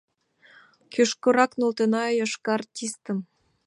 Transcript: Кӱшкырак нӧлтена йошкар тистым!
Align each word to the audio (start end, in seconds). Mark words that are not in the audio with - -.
Кӱшкырак 0.93 1.51
нӧлтена 1.59 2.03
йошкар 2.19 2.61
тистым! 2.73 3.19